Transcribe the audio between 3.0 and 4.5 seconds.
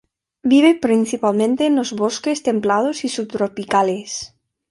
y subtropicales.